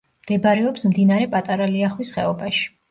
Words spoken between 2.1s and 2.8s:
ხეობაში.